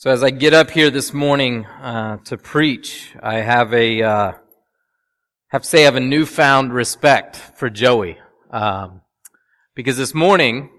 [0.00, 4.32] So as I get up here this morning uh, to preach, I have a uh,
[5.48, 8.16] have to say I have a newfound respect for Joey
[8.50, 9.02] um,
[9.74, 10.70] because this morning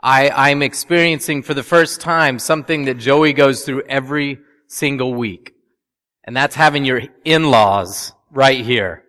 [0.00, 4.38] I I'm experiencing for the first time something that Joey goes through every
[4.68, 5.52] single week,
[6.22, 9.02] and that's having your in-laws right here,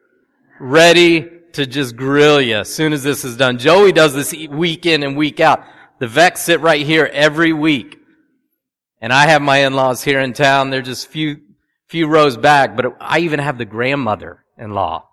[0.59, 3.59] ready to just grill you as soon as this is done.
[3.59, 5.63] Joey does this week in and week out.
[5.99, 7.99] The Vex sit right here every week.
[9.05, 10.71] And I have my in-laws here in town.
[10.71, 11.39] They're just few,
[11.85, 15.07] few rows back, but I even have the grandmother-in-law.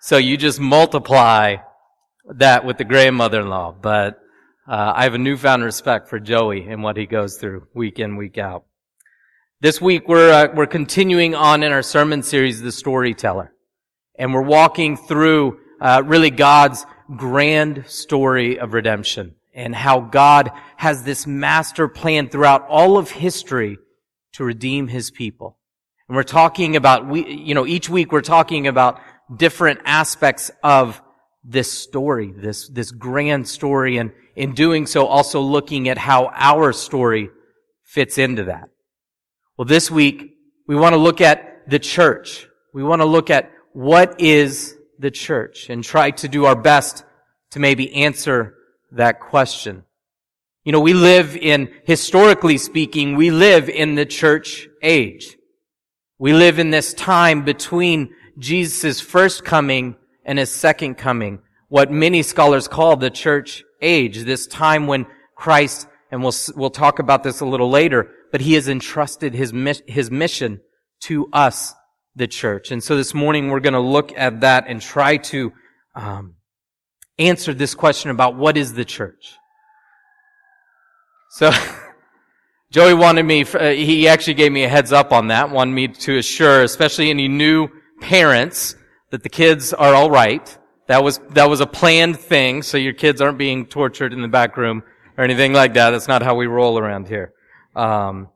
[0.00, 1.56] So you just multiply
[2.36, 3.78] that with the grandmother-in-law.
[3.82, 4.20] But
[4.68, 8.14] uh, I have a newfound respect for Joey and what he goes through week in,
[8.14, 8.66] week out.
[9.60, 13.52] This week we're uh, we're continuing on in our sermon series, The Storyteller,
[14.16, 21.04] and we're walking through uh, really God's grand story of redemption and how God has
[21.04, 23.78] this master plan throughout all of history
[24.32, 25.58] to redeem his people.
[26.08, 29.00] And we're talking about, we, you know, each week we're talking about
[29.34, 31.00] different aspects of
[31.44, 36.72] this story, this, this grand story, and in doing so also looking at how our
[36.72, 37.30] story
[37.84, 38.68] fits into that.
[39.56, 40.34] Well, this week
[40.66, 42.48] we want to look at the church.
[42.72, 47.04] We want to look at what is the church and try to do our best
[47.50, 48.54] to maybe answer
[48.96, 49.84] that question.
[50.64, 55.36] You know, we live in, historically speaking, we live in the church age.
[56.18, 62.22] We live in this time between Jesus' first coming and his second coming, what many
[62.22, 65.06] scholars call the church age, this time when
[65.36, 69.52] Christ, and we'll, we'll talk about this a little later, but he has entrusted his,
[69.86, 70.60] his mission
[71.02, 71.74] to us,
[72.16, 72.70] the church.
[72.70, 75.52] And so this morning we're going to look at that and try to
[75.94, 76.36] um,
[77.18, 79.36] answered this question about what is the church.
[81.30, 81.50] So,
[82.70, 85.88] Joey wanted me, uh, he actually gave me a heads up on that, wanted me
[85.88, 87.68] to assure, especially any new
[88.00, 88.74] parents,
[89.10, 90.58] that the kids are alright.
[90.88, 94.28] That was, that was a planned thing, so your kids aren't being tortured in the
[94.28, 94.82] back room
[95.16, 95.90] or anything like that.
[95.90, 97.32] That's not how we roll around here.
[97.76, 98.28] Um,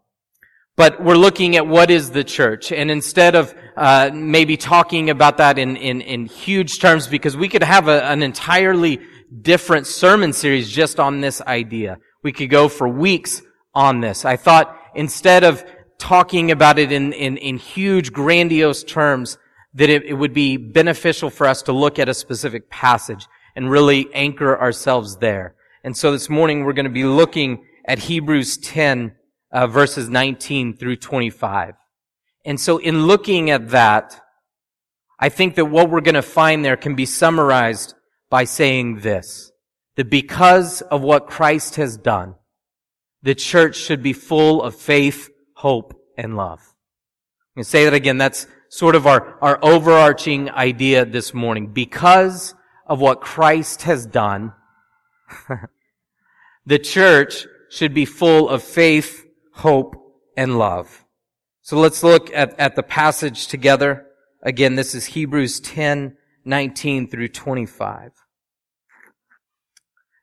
[0.79, 2.71] but we're looking at what is the church.
[2.71, 7.49] And instead of uh, maybe talking about that in, in, in huge terms, because we
[7.49, 9.01] could have a, an entirely
[9.43, 11.99] different sermon series just on this idea.
[12.23, 13.43] We could go for weeks
[13.75, 14.25] on this.
[14.25, 15.65] I thought instead of
[15.99, 19.37] talking about it in, in, in huge, grandiose terms,
[19.75, 23.69] that it, it would be beneficial for us to look at a specific passage and
[23.69, 25.57] really anchor ourselves there.
[25.83, 29.17] And so this morning we're going to be looking at Hebrews 10,
[29.51, 31.75] uh, verses 19 through 25.
[32.45, 34.21] And so in looking at that,
[35.19, 37.95] I think that what we're going to find there can be summarized
[38.31, 39.51] by saying this,
[39.97, 42.35] that because of what Christ has done,
[43.23, 46.61] the church should be full of faith, hope, and love.
[46.61, 48.19] I'm going to say that again.
[48.19, 51.69] That's sort of our, our overarching idea this morning.
[51.73, 52.55] Because
[52.87, 54.53] of what Christ has done,
[56.67, 59.27] the church should be full of faith,
[59.59, 59.97] hope,
[60.37, 61.05] and love.
[61.63, 64.07] So let's look at, at the passage together.
[64.43, 68.13] Again, this is Hebrews 10, 19 through 25.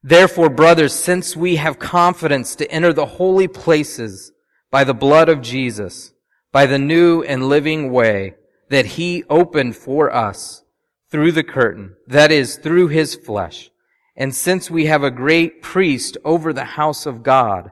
[0.01, 4.31] Therefore, brothers, since we have confidence to enter the holy places
[4.71, 6.13] by the blood of Jesus,
[6.51, 8.35] by the new and living way
[8.69, 10.63] that he opened for us
[11.11, 13.69] through the curtain, that is, through his flesh,
[14.15, 17.71] and since we have a great priest over the house of God,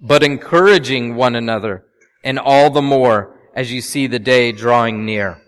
[0.00, 1.84] but encouraging one another,
[2.22, 5.40] and all the more as you see the day drawing near.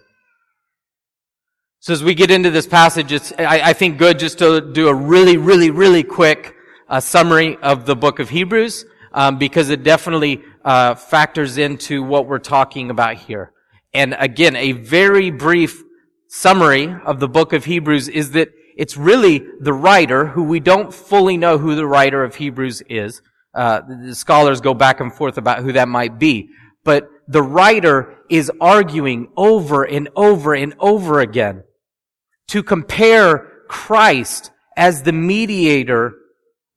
[1.81, 4.88] So as we get into this passage, it's, I, I think good just to do
[4.88, 6.54] a really, really, really quick
[6.88, 12.26] uh, summary of the book of Hebrews, um, because it definitely uh, factors into what
[12.26, 13.52] we're talking about here.
[13.94, 15.82] And again, a very brief
[16.28, 20.92] summary of the book of Hebrews is that it's really the writer, who we don't
[20.92, 23.22] fully know who the writer of Hebrews is,
[23.56, 26.50] uh, the scholars go back and forth about who that might be.
[26.85, 31.64] But the writer is arguing over and over and over again
[32.49, 36.14] to compare Christ as the mediator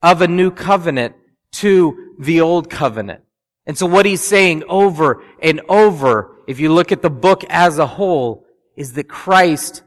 [0.02, 1.16] of a new covenant
[1.52, 3.22] to the old covenant.
[3.66, 7.78] And so what he's saying over and over, if you look at the book as
[7.78, 9.84] a whole, is that Christ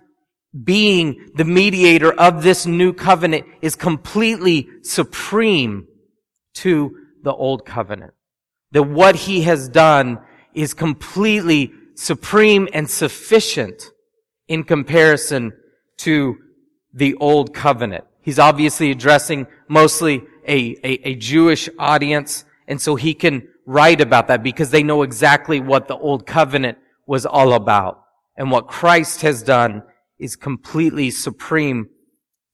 [0.62, 5.88] being the mediator of this new covenant is completely supreme
[6.54, 8.14] to the old covenant.
[8.72, 10.18] That what he has done
[10.54, 13.90] is completely supreme and sufficient
[14.48, 15.52] in comparison
[15.98, 16.38] to
[16.92, 18.04] the old covenant.
[18.20, 24.28] He's obviously addressing mostly a, a, a, Jewish audience, and so he can write about
[24.28, 28.02] that because they know exactly what the old covenant was all about.
[28.36, 29.82] And what Christ has done
[30.18, 31.88] is completely supreme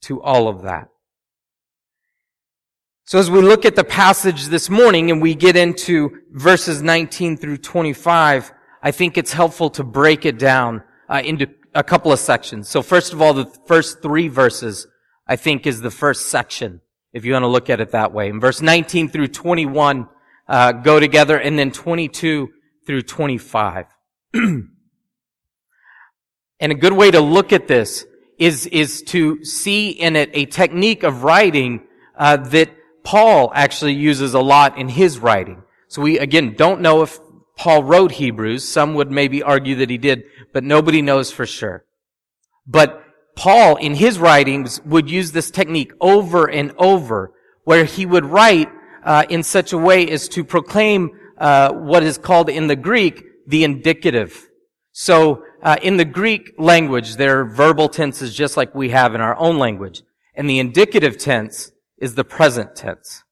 [0.02, 0.88] to all of that.
[3.08, 7.38] So as we look at the passage this morning and we get into verses 19
[7.38, 8.52] through 25,
[8.82, 12.68] I think it's helpful to break it down uh, into a couple of sections.
[12.68, 14.86] So first of all, the first three verses,
[15.26, 16.82] I think, is the first section,
[17.14, 18.28] if you want to look at it that way.
[18.28, 20.06] In verse 19 through 21
[20.46, 22.50] uh, go together, and then 22
[22.86, 23.86] through 25.
[26.60, 28.04] And a good way to look at this
[28.36, 32.77] is, is to see in it a technique of writing uh, that
[33.08, 35.62] Paul actually uses a lot in his writing.
[35.86, 37.18] So we, again, don't know if
[37.56, 38.68] Paul wrote Hebrews.
[38.68, 41.86] Some would maybe argue that he did, but nobody knows for sure.
[42.66, 43.02] But
[43.34, 47.32] Paul, in his writings, would use this technique over and over,
[47.64, 48.68] where he would write
[49.02, 51.08] uh, in such a way as to proclaim
[51.38, 54.46] uh, what is called in the Greek the indicative.
[54.92, 59.22] So uh, in the Greek language, there are verbal tenses just like we have in
[59.22, 60.02] our own language.
[60.34, 63.24] And the indicative tense is the present tense.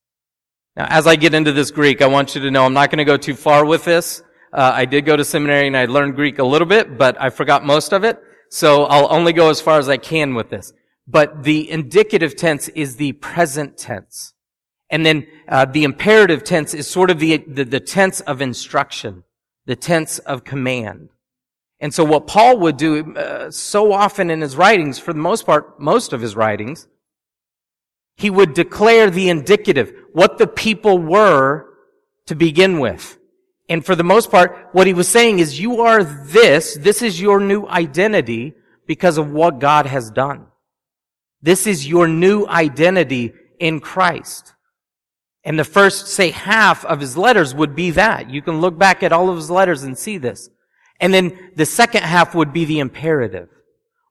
[0.76, 2.98] Now, as I get into this Greek, I want you to know I'm not going
[2.98, 4.22] to go too far with this.
[4.52, 7.30] Uh, I did go to seminary and I learned Greek a little bit, but I
[7.30, 8.20] forgot most of it.
[8.50, 10.72] So I'll only go as far as I can with this.
[11.06, 14.34] But the indicative tense is the present tense.
[14.90, 19.24] And then uh, the imperative tense is sort of the, the, the tense of instruction,
[19.66, 21.10] the tense of command.
[21.80, 25.44] And so what Paul would do uh, so often in his writings, for the most
[25.44, 26.86] part, most of his writings,
[28.16, 31.66] he would declare the indicative, what the people were
[32.26, 33.18] to begin with.
[33.68, 37.20] And for the most part, what he was saying is, you are this, this is
[37.20, 38.54] your new identity
[38.86, 40.46] because of what God has done.
[41.42, 44.54] This is your new identity in Christ.
[45.44, 48.30] And the first, say, half of his letters would be that.
[48.30, 50.48] You can look back at all of his letters and see this.
[50.98, 53.48] And then the second half would be the imperative.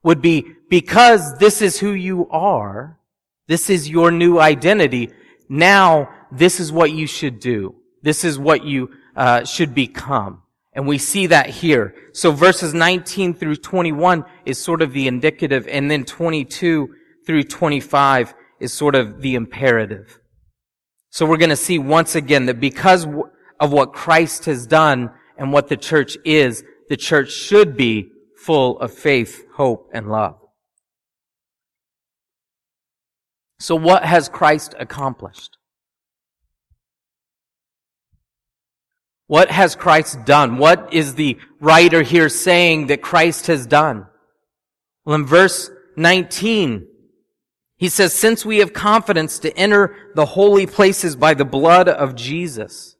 [0.03, 2.99] Would be, because this is who you are,
[3.47, 5.11] this is your new identity,
[5.49, 7.75] now this is what you should do.
[8.01, 10.43] This is what you uh, should become.
[10.73, 11.95] And we see that here.
[12.13, 16.93] So verses 19 through 21 is sort of the indicative, and then 22
[17.25, 20.19] through 25 is sort of the imperative.
[21.09, 23.07] So we're going to see once again that because
[23.59, 28.77] of what Christ has done and what the church is, the church should be full
[28.79, 30.37] of faith, hope, and love.
[33.65, 35.57] So what has Christ accomplished?
[39.25, 40.59] What has Christ done?
[40.59, 44.05] What is the writer here saying that Christ has done?
[45.03, 46.85] Well, in verse 19,
[47.77, 52.13] he says, since we have confidence to enter the holy places by the blood of
[52.13, 52.97] Jesus.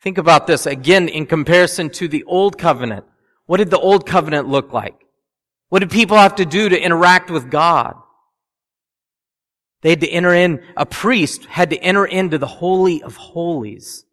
[0.00, 3.04] Think about this again in comparison to the old covenant.
[3.46, 4.94] What did the old covenant look like?
[5.70, 7.96] What did people have to do to interact with God?
[9.86, 14.04] They had to enter in, a priest had to enter into the Holy of Holies.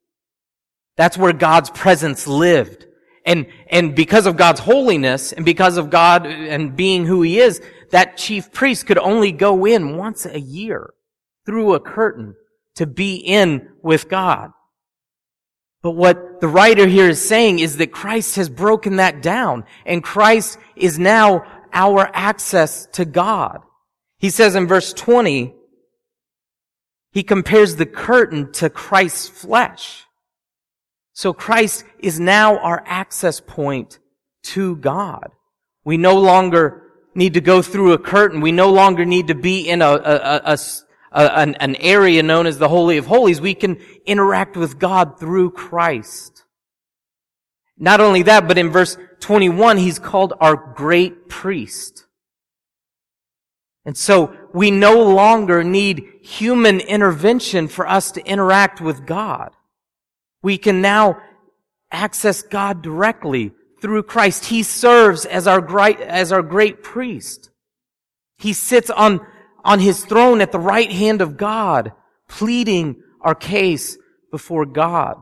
[0.98, 2.86] That's where God's presence lived.
[3.25, 7.60] And, and because of God's holiness and because of God and being who He is,
[7.89, 10.94] that chief priest could only go in once a year
[11.48, 12.36] through a curtain
[12.75, 14.51] to be in with God.
[15.82, 20.03] But what the writer here is saying is that Christ has broken that down and
[20.03, 23.62] Christ is now our access to God.
[24.20, 25.56] He says in verse 20,
[27.13, 30.05] he compares the curtain to Christ's flesh.
[31.13, 34.00] So Christ is now our access point
[34.43, 35.32] to God.
[35.86, 36.82] We no longer
[37.13, 38.41] need to go through a curtain.
[38.41, 40.58] We no longer need to be in a, a, a,
[41.13, 45.51] an, an area known as the Holy of Holies, we can interact with God through
[45.51, 46.43] Christ.
[47.77, 52.02] Not only that, but in verse 21, he's called our great priest.
[53.85, 59.51] And so we no longer need human intervention for us to interact with God.
[60.41, 61.21] We can now
[61.91, 64.45] access God directly through Christ.
[64.45, 67.49] He serves as our great, as our great priest.
[68.37, 69.25] He sits on
[69.63, 71.93] on his throne at the right hand of God,
[72.27, 73.97] pleading our case
[74.31, 75.15] before God.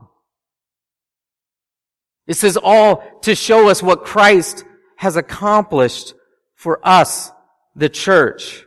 [2.26, 4.64] This is all to show us what Christ
[4.96, 6.14] has accomplished
[6.54, 7.30] for us,
[7.74, 8.64] the church.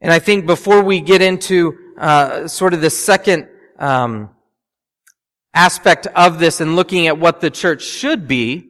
[0.00, 4.30] And I think before we get into uh, sort of the second um,
[5.54, 8.68] aspect of this and looking at what the church should be,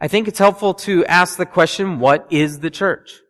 [0.00, 3.20] I think it's helpful to ask the question, what is the church?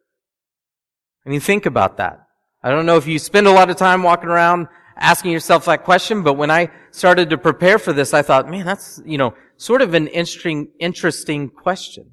[1.24, 2.26] I mean, think about that.
[2.62, 5.84] I don't know if you spend a lot of time walking around asking yourself that
[5.84, 9.34] question, but when I started to prepare for this, I thought, man, that's, you know,
[9.56, 12.12] sort of an interesting, interesting question.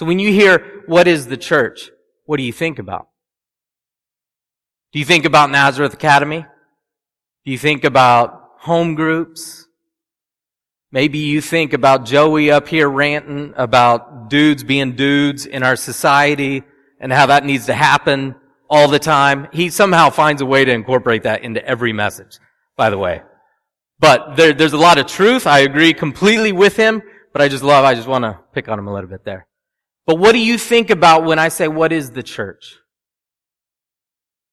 [0.00, 1.90] So when you hear, what is the church?
[2.24, 3.08] What do you think about?
[4.94, 6.46] Do you think about Nazareth Academy?
[7.44, 9.66] Do you think about home groups?
[10.90, 16.62] Maybe you think about Joey up here ranting about dudes being dudes in our society
[16.98, 18.36] and how that needs to happen
[18.70, 19.48] all the time.
[19.52, 22.38] He somehow finds a way to incorporate that into every message,
[22.74, 23.20] by the way.
[23.98, 25.46] But there, there's a lot of truth.
[25.46, 27.02] I agree completely with him,
[27.34, 29.46] but I just love, I just want to pick on him a little bit there.
[30.06, 32.76] But what do you think about when I say, what is the church?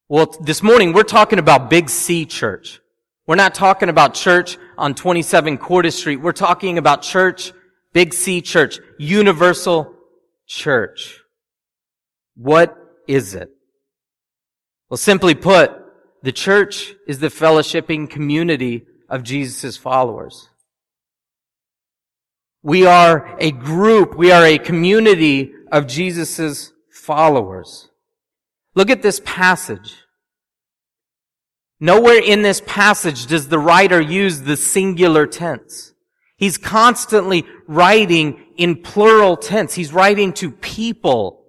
[0.10, 2.80] Well, this morning we're talking about Big C Church.
[3.26, 6.18] We're not talking about church on 27 Quarter Street.
[6.18, 7.52] We're talking about church,
[7.92, 9.94] Big C Church, Universal
[10.46, 11.20] Church.
[12.36, 12.78] What
[13.08, 13.50] is it?
[14.90, 15.74] Well, simply put,
[16.24, 20.50] the church is the fellowshipping community of Jesus' followers.
[22.64, 27.90] We are a group, we are a community of Jesus' followers.
[28.76, 29.96] Look at this passage.
[31.80, 35.94] Nowhere in this passage does the writer use the singular tense.
[36.38, 39.74] He's constantly writing in plural tense.
[39.74, 41.46] He's writing to people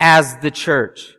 [0.00, 1.14] as the church.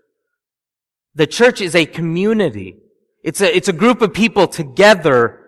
[1.15, 2.77] The church is a community.
[3.23, 5.44] It's a, it's a group of people together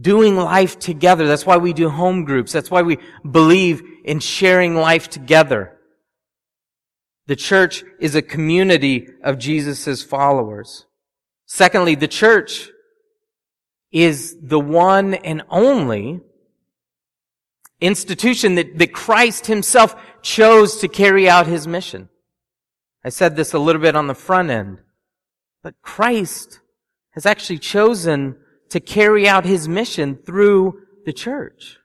[0.00, 1.26] doing life together.
[1.26, 2.52] That's why we do home groups.
[2.52, 5.76] That's why we believe in sharing life together.
[7.26, 10.86] The church is a community of Jesus' followers.
[11.46, 12.70] Secondly, the church
[13.90, 16.20] is the one and only
[17.80, 22.08] institution that, that Christ himself chose to carry out his mission.
[23.04, 24.80] I said this a little bit on the front end,
[25.62, 26.60] but Christ
[27.10, 28.36] has actually chosen
[28.70, 31.78] to carry out his mission through the church.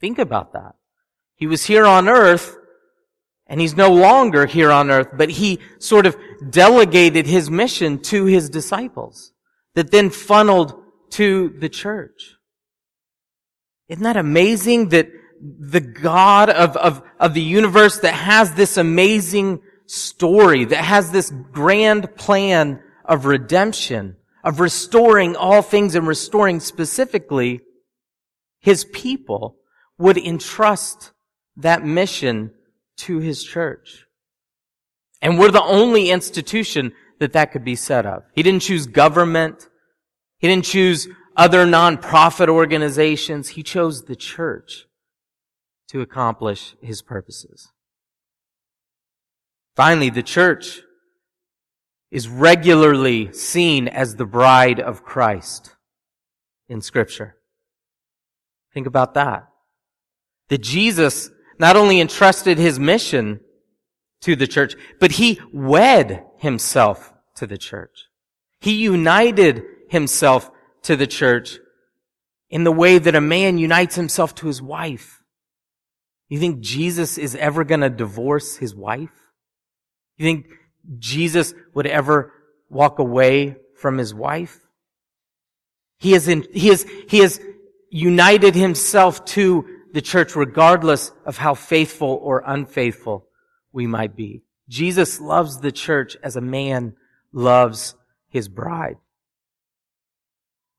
[0.00, 0.74] Think about that.
[1.34, 2.56] He was here on earth
[3.46, 6.16] and he's no longer here on earth, but he sort of
[6.50, 9.32] delegated his mission to his disciples
[9.74, 10.74] that then funneled
[11.10, 12.34] to the church.
[13.88, 15.08] Isn't that amazing that
[15.40, 21.30] the God of, of, of the universe that has this amazing story, that has this
[21.30, 24.16] grand plan of redemption,
[24.46, 27.60] of restoring all things and restoring specifically
[28.60, 29.56] his people
[29.98, 31.10] would entrust
[31.56, 32.52] that mission
[32.96, 34.06] to his church.
[35.20, 38.28] And we're the only institution that that could be set up.
[38.34, 39.68] He didn't choose government.
[40.38, 43.48] He didn't choose other nonprofit organizations.
[43.48, 44.86] He chose the church
[45.88, 47.72] to accomplish his purposes.
[49.74, 50.82] Finally, the church
[52.10, 55.74] is regularly seen as the bride of Christ
[56.68, 57.36] in scripture.
[58.72, 59.48] Think about that.
[60.48, 63.40] That Jesus not only entrusted his mission
[64.20, 68.06] to the church, but he wed himself to the church.
[68.60, 70.50] He united himself
[70.82, 71.58] to the church
[72.48, 75.22] in the way that a man unites himself to his wife.
[76.28, 79.10] You think Jesus is ever going to divorce his wife?
[80.16, 80.46] You think
[80.98, 82.32] Jesus would ever
[82.68, 84.60] walk away from his wife?
[85.98, 87.40] He is in, he is, he has
[87.90, 93.26] united himself to the church regardless of how faithful or unfaithful
[93.72, 94.42] we might be.
[94.68, 96.94] Jesus loves the church as a man
[97.32, 97.94] loves
[98.28, 98.96] his bride.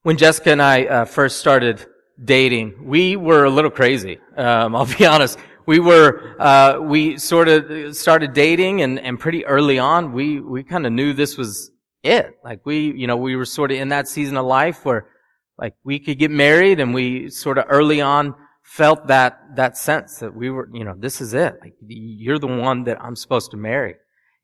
[0.03, 1.85] When Jessica and I uh, first started
[2.23, 4.19] dating, we were a little crazy.
[4.35, 5.37] Um, I'll be honest.
[5.67, 10.63] We were, uh, we sort of started dating and, and pretty early on, we, we
[10.63, 11.71] kind of knew this was
[12.03, 12.39] it.
[12.41, 15.09] Like we, you know, we were sort of in that season of life where
[15.57, 18.33] like we could get married and we sort of early on
[18.63, 21.57] felt that, that sense that we were, you know, this is it.
[21.59, 23.95] Like, you're the one that I'm supposed to marry.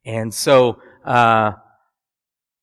[0.05, 1.53] And so, uh,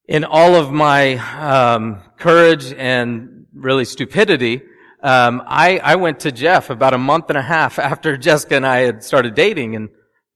[0.06, 4.60] in all of my, um, courage and really stupidity,
[5.02, 8.66] um, I, I went to Jeff about a month and a half after Jessica and
[8.66, 9.88] I had started dating and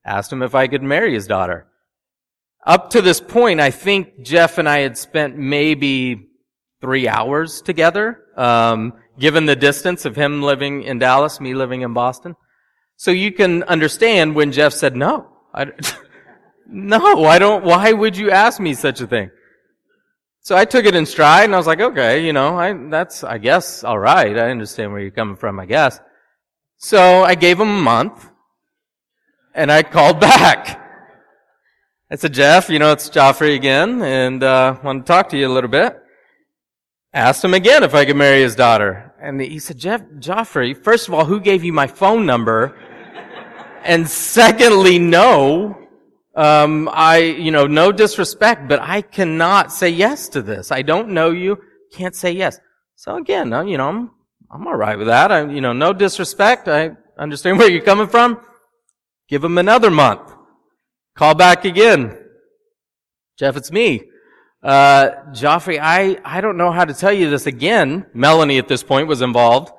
[0.04, 1.66] asked him if I could marry his daughter.
[2.66, 6.28] Up to this point, I think Jeff and I had spent maybe
[6.80, 11.92] three hours together, um, given the distance of him living in Dallas, me living in
[11.92, 12.36] Boston.
[12.96, 15.28] So you can understand when Jeff said no.
[15.52, 15.66] I,
[16.66, 19.30] no, I don't, why would you ask me such a thing?
[20.44, 23.24] So I took it in stride and I was like, okay, you know, I, that's,
[23.24, 24.36] I guess, alright.
[24.36, 25.98] I understand where you're coming from, I guess.
[26.76, 28.28] So I gave him a month
[29.54, 30.82] and I called back.
[32.10, 35.48] I said, Jeff, you know, it's Geoffrey again and, uh, want to talk to you
[35.48, 35.98] a little bit.
[37.14, 39.14] Asked him again if I could marry his daughter.
[39.22, 42.76] And he said, Jeff, Geoffrey, first of all, who gave you my phone number?
[43.82, 45.83] and secondly, no,
[46.36, 50.72] um, I, you know, no disrespect, but I cannot say yes to this.
[50.72, 51.58] I don't know you,
[51.92, 52.58] can't say yes.
[52.96, 54.10] So again, you know, I'm,
[54.50, 55.30] I'm alright with that.
[55.30, 56.68] I, you know, no disrespect.
[56.68, 58.40] I understand where you're coming from.
[59.28, 60.32] Give him another month.
[61.16, 62.18] Call back again.
[63.38, 64.02] Jeff, it's me.
[64.62, 68.06] Uh, Geoffrey, I, I don't know how to tell you this again.
[68.14, 69.72] Melanie at this point was involved.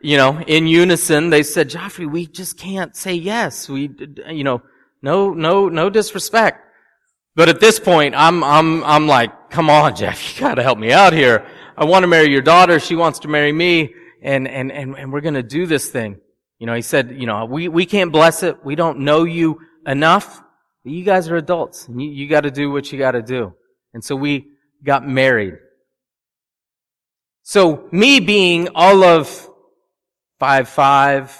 [0.00, 3.68] You know, in unison, they said, Geoffrey, we just can't say yes.
[3.68, 3.90] We,
[4.28, 4.62] you know,
[5.02, 6.60] no, no, no disrespect.
[7.34, 10.92] But at this point, I'm, I'm, I'm like, come on, Jeff, you gotta help me
[10.92, 11.46] out here.
[11.76, 12.78] I want to marry your daughter.
[12.78, 13.94] She wants to marry me.
[14.22, 16.18] And, and, and, and we're gonna do this thing.
[16.58, 18.64] You know, he said, you know, we, we can't bless it.
[18.64, 20.40] We don't know you enough.
[20.84, 23.54] But you guys are adults and you, you gotta do what you gotta do.
[23.94, 24.46] And so we
[24.84, 25.54] got married.
[27.42, 29.48] So me being all of
[30.38, 31.36] five five,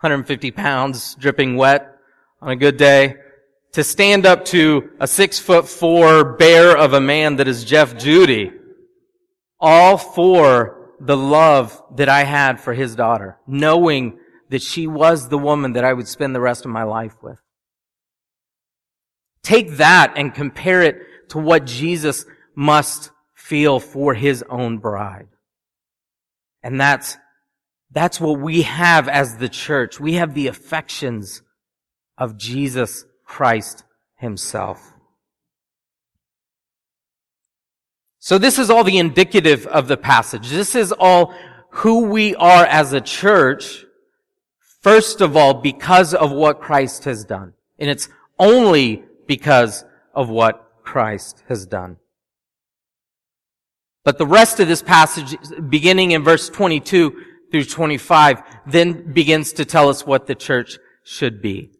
[0.00, 1.95] 150 pounds, dripping wet,
[2.40, 3.16] on a good day
[3.72, 7.96] to stand up to a six foot four bear of a man that is Jeff
[7.96, 8.52] Judy,
[9.60, 15.38] all for the love that I had for his daughter, knowing that she was the
[15.38, 17.40] woman that I would spend the rest of my life with.
[19.42, 22.24] Take that and compare it to what Jesus
[22.54, 25.28] must feel for his own bride.
[26.62, 27.16] And that's,
[27.92, 30.00] that's what we have as the church.
[30.00, 31.42] We have the affections
[32.18, 33.84] of Jesus Christ
[34.16, 34.92] himself.
[38.18, 40.50] So this is all the indicative of the passage.
[40.50, 41.32] This is all
[41.70, 43.84] who we are as a church,
[44.80, 47.52] first of all, because of what Christ has done.
[47.78, 51.98] And it's only because of what Christ has done.
[54.02, 55.36] But the rest of this passage,
[55.68, 61.42] beginning in verse 22 through 25, then begins to tell us what the church should
[61.42, 61.72] be.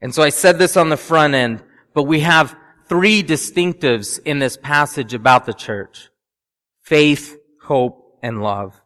[0.00, 1.62] And so I said this on the front end,
[1.94, 2.56] but we have
[2.88, 6.08] three distinctives in this passage about the church.
[6.82, 8.80] Faith, hope, and love.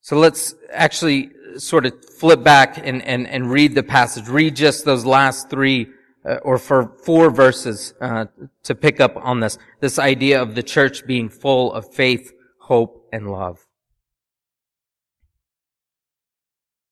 [0.00, 4.28] So let's actually sort of flip back and, and, and read the passage.
[4.28, 5.88] Read just those last three
[6.28, 8.26] uh, or for four verses uh,
[8.64, 9.58] to pick up on this.
[9.80, 13.67] This idea of the church being full of faith, hope, and love.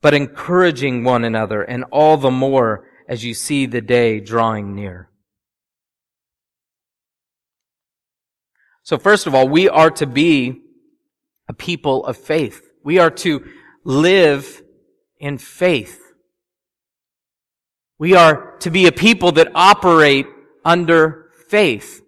[0.00, 5.10] but encouraging one another, and all the more as you see the day drawing near.
[8.82, 10.62] So first of all, we are to be
[11.48, 12.62] a people of faith.
[12.82, 13.44] We are to
[13.84, 14.62] live
[15.18, 16.00] in faith.
[17.98, 20.26] We are to be a people that operate
[20.64, 22.02] under faith.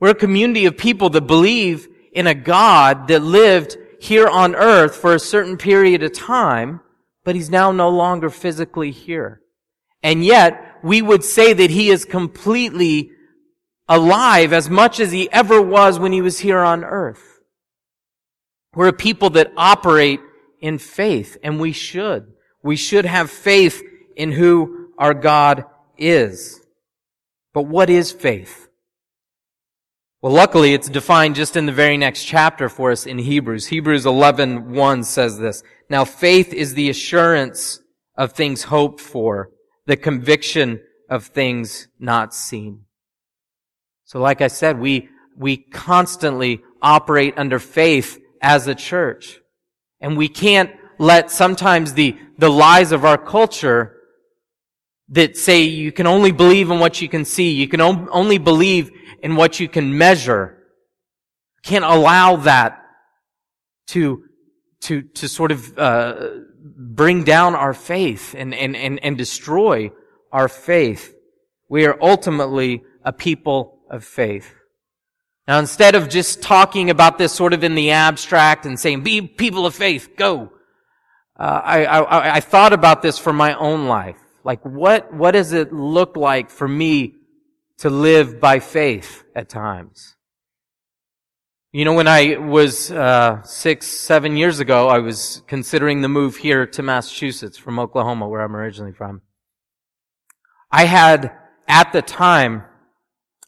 [0.00, 4.96] We're a community of people that believe in a God that lived here on earth
[4.96, 6.80] for a certain period of time,
[7.24, 9.40] but he's now no longer physically here.
[10.02, 13.10] And yet, we would say that he is completely
[13.88, 17.40] alive as much as he ever was when he was here on earth.
[18.74, 20.20] We're a people that operate
[20.60, 22.32] in faith, and we should.
[22.62, 23.82] We should have faith
[24.16, 25.64] in who our God
[25.96, 26.60] is.
[27.54, 28.65] But what is faith?
[30.26, 33.68] Well, luckily, it's defined just in the very next chapter for us in Hebrews.
[33.68, 35.62] Hebrews 11, 1 says this.
[35.88, 37.78] Now faith is the assurance
[38.18, 39.50] of things hoped for,
[39.86, 42.86] the conviction of things not seen.
[44.04, 49.38] So like I said, we, we constantly operate under faith as a church.
[50.00, 53.96] And we can't let sometimes the, the lies of our culture
[55.10, 58.90] that say you can only believe in what you can see, you can only believe
[59.26, 60.56] in what you can measure.
[61.64, 62.80] can't allow that
[63.88, 64.22] to,
[64.82, 66.28] to, to sort of, uh,
[66.62, 69.90] bring down our faith and, and, and, and destroy
[70.30, 71.12] our faith.
[71.68, 74.54] We are ultimately a people of faith.
[75.48, 79.22] Now instead of just talking about this sort of in the abstract and saying, be
[79.22, 80.52] people of faith, go.
[81.36, 84.18] Uh, I, I, I thought about this for my own life.
[84.44, 87.15] Like what, what does it look like for me
[87.78, 90.16] to live by faith at times?
[91.72, 96.36] You know, when I was uh, six, seven years ago, I was considering the move
[96.36, 99.20] here to Massachusetts from Oklahoma, where I'm originally from.
[100.70, 101.32] I had,
[101.68, 102.64] at the time,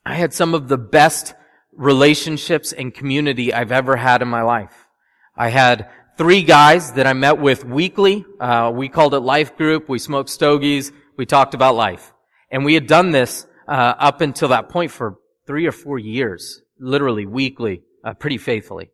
[0.04, 1.34] I had some of the best
[1.72, 4.88] relationships and community I've ever had in my life.
[5.34, 5.88] I had
[6.18, 8.26] three guys that I met with weekly.
[8.38, 9.88] Uh, we called it life group.
[9.88, 10.92] We smoked stogies.
[11.16, 12.12] We talked about life.
[12.50, 16.62] And we had done this uh, up until that point for three or four years,
[16.80, 18.90] literally weekly uh, pretty faithfully.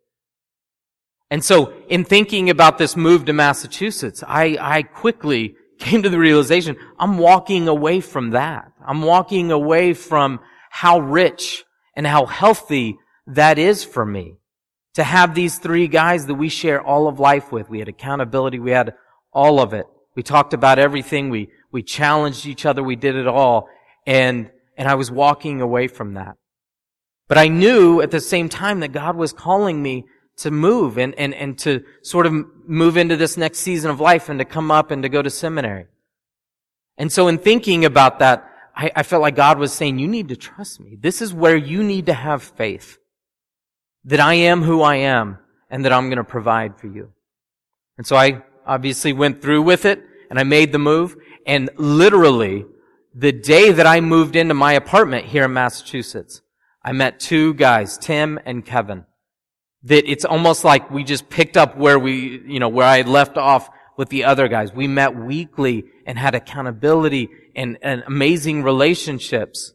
[1.31, 6.19] And so in thinking about this move to Massachusetts, I, I quickly came to the
[6.19, 8.73] realization I'm walking away from that.
[8.87, 11.65] I'm walking away from how rich
[11.97, 14.37] and how healthy that is for me.
[14.95, 17.69] To have these three guys that we share all of life with.
[17.69, 18.61] We had accountability.
[18.61, 18.95] We had
[19.33, 19.87] all of it.
[20.15, 21.31] We talked about everything.
[21.31, 22.83] We, we challenged each other.
[22.83, 23.69] We did it all.
[24.07, 26.37] And, and I was walking away from that.
[27.29, 30.05] But I knew at the same time that God was calling me
[30.37, 32.35] to move and, and, and to sort of
[32.67, 35.31] move into this next season of life and to come up and to go to
[35.31, 35.87] seminary.
[36.99, 40.29] And so in thinking about that, I, I felt like God was saying, you need
[40.29, 40.97] to trust me.
[41.01, 42.99] This is where you need to have faith.
[44.05, 45.39] That I am who I am
[45.71, 47.13] and that I'm going to provide for you.
[47.97, 52.67] And so I obviously went through with it and I made the move and literally
[53.15, 56.43] the day that I moved into my apartment here in Massachusetts,
[56.83, 59.05] I met two guys, Tim and Kevin,
[59.85, 63.39] that it's almost like we just picked up where we, you know, where I left
[63.39, 64.73] off with the other guys.
[64.73, 69.73] We met weekly and had accountability and, and amazing relationships.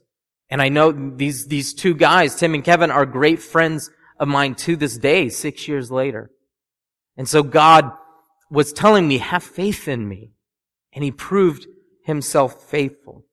[0.50, 4.54] And I know these, these two guys, Tim and Kevin, are great friends of mine
[4.56, 6.30] to this day, six years later.
[7.16, 7.90] And so God
[8.50, 10.32] was telling me, have faith in me.
[10.92, 11.66] And he proved
[12.04, 13.24] himself faithful.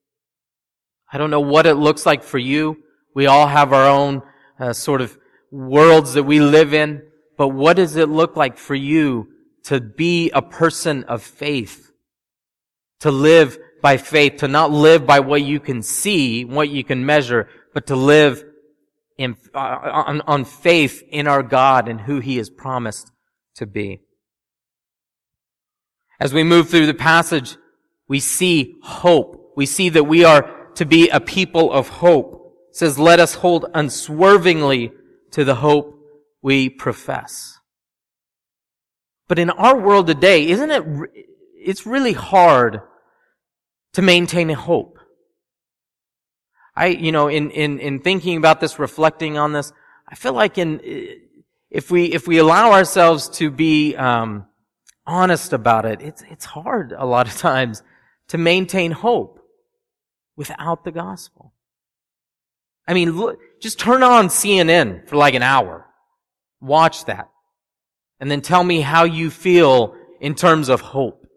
[1.11, 2.83] I don't know what it looks like for you.
[3.13, 4.21] We all have our own
[4.59, 5.17] uh, sort of
[5.51, 7.03] worlds that we live in.
[7.37, 9.29] But what does it look like for you
[9.63, 11.91] to be a person of faith?
[13.01, 17.05] To live by faith, to not live by what you can see, what you can
[17.05, 18.43] measure, but to live
[19.17, 23.11] in, uh, on, on faith in our God and who He has promised
[23.55, 24.01] to be.
[26.19, 27.55] As we move through the passage,
[28.07, 29.53] we see hope.
[29.55, 33.65] We see that we are to be a people of hope says, let us hold
[33.73, 34.91] unswervingly
[35.31, 35.99] to the hope
[36.43, 37.57] we profess.
[39.27, 40.83] But in our world today, isn't it,
[41.55, 42.81] it's really hard
[43.93, 44.99] to maintain hope.
[46.75, 49.73] I, you know, in, in, in thinking about this, reflecting on this,
[50.07, 50.79] I feel like in,
[51.71, 54.45] if we, if we allow ourselves to be, um,
[55.07, 57.81] honest about it, it's, it's hard a lot of times
[58.27, 59.36] to maintain hope
[60.37, 61.53] without the gospel.
[62.87, 65.85] I mean, look, just turn on CNN for like an hour.
[66.61, 67.29] Watch that.
[68.19, 71.27] And then tell me how you feel in terms of hope.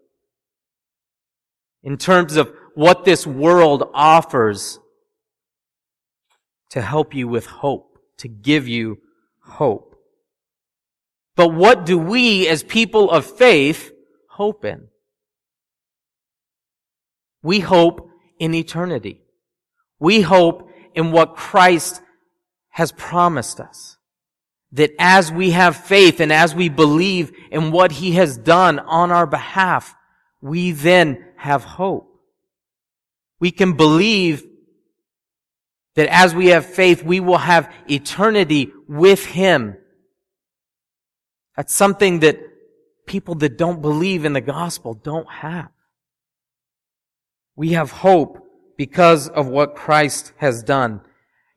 [1.83, 4.79] In terms of what this world offers
[6.69, 8.99] to help you with hope, to give you
[9.43, 9.95] hope.
[11.35, 13.91] But what do we as people of faith
[14.29, 14.87] hope in?
[17.43, 18.10] We hope
[18.41, 19.21] in eternity.
[19.99, 22.01] We hope in what Christ
[22.69, 23.97] has promised us.
[24.71, 29.11] That as we have faith and as we believe in what He has done on
[29.11, 29.95] our behalf,
[30.41, 32.19] we then have hope.
[33.39, 34.43] We can believe
[35.95, 39.77] that as we have faith, we will have eternity with Him.
[41.55, 42.39] That's something that
[43.05, 45.69] people that don't believe in the gospel don't have.
[47.55, 51.01] We have hope because of what Christ has done.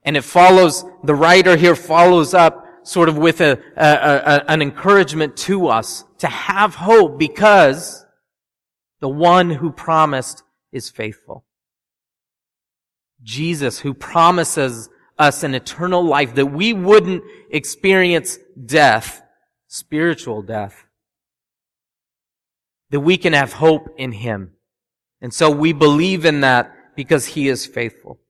[0.03, 4.61] And it follows, the writer here follows up sort of with a, a, a, an
[4.61, 8.05] encouragement to us to have hope because
[9.01, 11.45] the one who promised is faithful.
[13.23, 19.23] Jesus who promises us an eternal life that we wouldn't experience death,
[19.69, 20.85] spiritual death,
[22.91, 24.54] that we can have hope in Him.
[25.25, 28.21] And so we believe in that because he is faithful.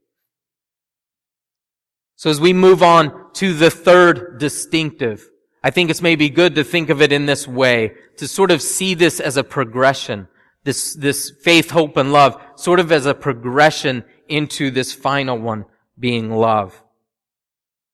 [2.14, 5.28] So as we move on to the third distinctive,
[5.61, 8.62] I think it's maybe good to think of it in this way, to sort of
[8.62, 10.28] see this as a progression,
[10.62, 15.64] this, this faith, hope, and love, sort of as a progression into this final one
[15.98, 16.80] being love.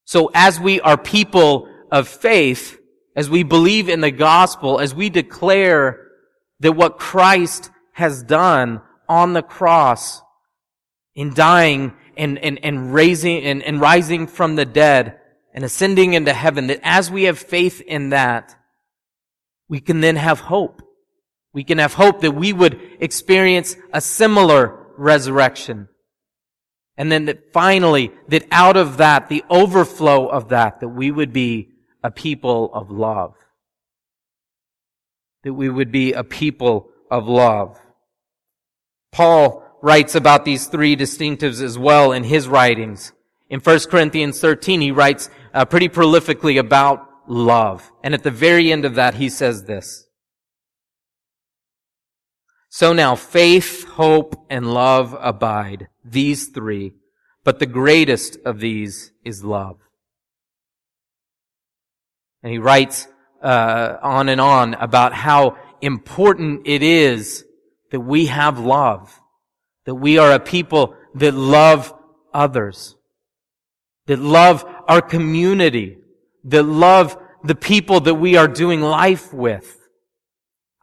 [0.05, 2.79] So as we are people of faith,
[3.17, 6.07] as we believe in the gospel, as we declare
[6.59, 10.23] that what Christ has done on the cross
[11.17, 15.19] in dying and, and, and raising and, and rising from the dead
[15.53, 18.55] and ascending into heaven, that as we have faith in that,
[19.69, 20.81] we can then have hope.
[21.53, 25.89] We can have hope that we would experience a similar resurrection.
[26.97, 31.33] And then that finally, that out of that, the overflow of that, that we would
[31.33, 31.71] be
[32.05, 33.35] a people of love.
[35.43, 37.81] That we would be a people of love.
[39.13, 43.13] Paul writes about these three distinctives as well in his writings.
[43.49, 47.91] In 1 Corinthians 13, he writes uh, pretty prolifically about love.
[48.05, 50.07] And at the very end of that, he says this.
[52.69, 56.93] So now faith, hope, and love abide, these three,
[57.43, 59.79] but the greatest of these is love.
[62.45, 63.09] And he writes
[63.43, 67.45] uh, on and on about how important it is
[67.91, 69.21] that we have love,
[69.85, 71.93] that we are a people that love
[72.33, 72.97] others,
[74.07, 75.99] that love our community,
[76.45, 79.77] that love the people that we are doing life with.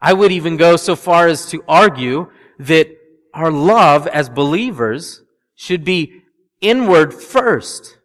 [0.00, 2.88] I would even go so far as to argue that
[3.34, 5.22] our love as believers
[5.54, 6.22] should be
[6.60, 7.98] inward first.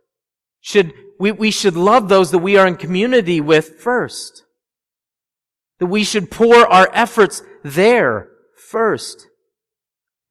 [0.61, 4.43] Should we, we should love those that we are in community with first.
[5.79, 8.29] That we should pour our efforts there
[8.73, 9.29] first.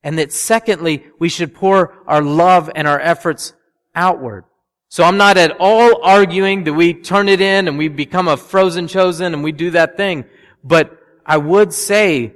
[0.02, 3.54] And that secondly, we should pour our love and our efforts
[3.94, 4.44] outward.
[4.88, 8.36] So I'm not at all arguing that we turn it in and we become a
[8.36, 10.24] frozen chosen and we do that thing.
[10.64, 12.34] But I would say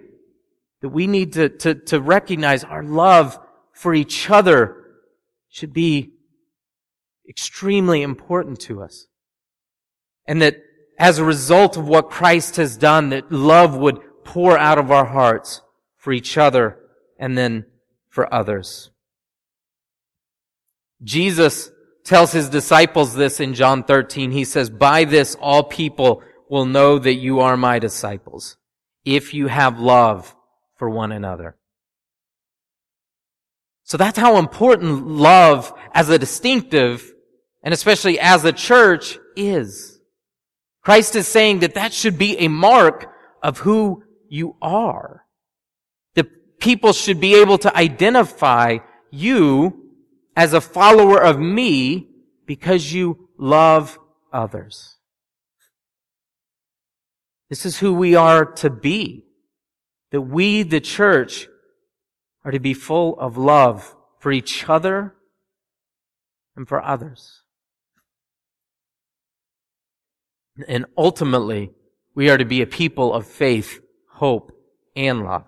[0.80, 3.36] that we need to, to, to recognize our love
[3.72, 4.84] for each other
[5.48, 6.12] should be
[7.28, 9.08] extremely important to us.
[10.24, 10.62] And that
[10.98, 15.04] as a result of what Christ has done, that love would pour out of our
[15.04, 15.62] hearts
[16.06, 16.78] for each other
[17.18, 17.66] and then
[18.08, 18.92] for others.
[21.02, 21.72] Jesus
[22.04, 24.30] tells his disciples this in John 13.
[24.30, 28.56] He says, by this all people will know that you are my disciples
[29.04, 30.32] if you have love
[30.76, 31.56] for one another.
[33.82, 37.12] So that's how important love as a distinctive
[37.64, 39.98] and especially as a church is.
[40.82, 45.25] Christ is saying that that should be a mark of who you are.
[46.66, 48.78] People should be able to identify
[49.12, 49.92] you
[50.34, 52.08] as a follower of me
[52.44, 54.00] because you love
[54.32, 54.96] others.
[57.48, 59.26] This is who we are to be.
[60.10, 61.46] That we, the church,
[62.44, 65.14] are to be full of love for each other
[66.56, 67.42] and for others.
[70.66, 71.70] And ultimately,
[72.16, 74.50] we are to be a people of faith, hope,
[74.96, 75.44] and love.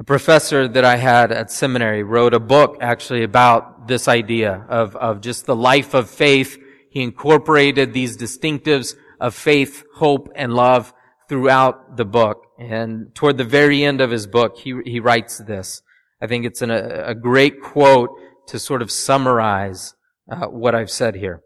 [0.00, 4.94] A professor that I had at seminary wrote a book actually about this idea of,
[4.94, 6.56] of just the life of faith.
[6.88, 10.92] He incorporated these distinctives of faith, hope, and love
[11.28, 12.44] throughout the book.
[12.60, 15.82] And toward the very end of his book, he, he writes this.
[16.22, 18.10] I think it's an, a, a great quote
[18.48, 19.94] to sort of summarize
[20.30, 21.42] uh, what I've said here.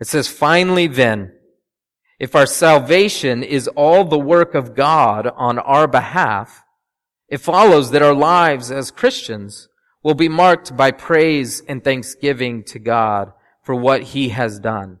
[0.00, 1.32] It says, finally then,
[2.20, 6.62] if our salvation is all the work of God on our behalf,
[7.28, 9.68] it follows that our lives as Christians
[10.02, 14.98] will be marked by praise and thanksgiving to God for what He has done,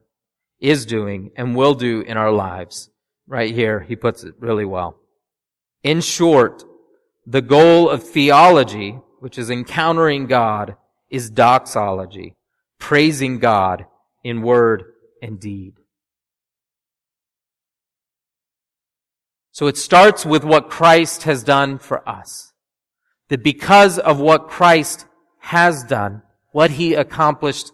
[0.60, 2.90] is doing, and will do in our lives.
[3.26, 4.98] Right here, he puts it really well.
[5.82, 6.64] In short,
[7.26, 10.76] the goal of theology, which is encountering God,
[11.10, 12.36] is doxology,
[12.78, 13.86] praising God
[14.24, 14.84] in word
[15.22, 15.74] and deed.
[19.58, 22.52] So it starts with what Christ has done for us.
[23.28, 25.04] That because of what Christ
[25.40, 27.72] has done, what he accomplished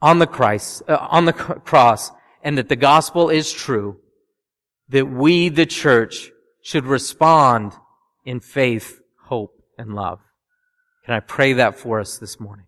[0.00, 3.98] on the Christ, uh, on the cross, and that the gospel is true,
[4.88, 6.30] that we, the church,
[6.62, 7.72] should respond
[8.24, 10.20] in faith, hope, and love.
[11.04, 12.65] Can I pray that for us this morning?